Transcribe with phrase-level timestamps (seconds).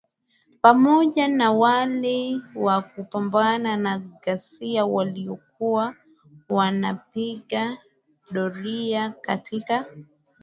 [0.61, 5.95] pamoja na wale wa kupambana na ghasia walikuwa
[6.49, 7.77] wanapiga
[8.31, 9.85] doria katika